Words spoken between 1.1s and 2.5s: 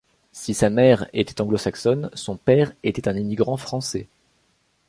était anglo-saxonne, son